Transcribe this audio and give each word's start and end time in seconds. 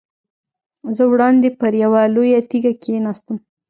زه 0.95 1.03
وړاندې 1.11 1.49
پر 1.59 1.73
یوه 1.83 2.01
لویه 2.15 2.39
تیږه 2.49 2.73
کېناستم. 2.83 3.37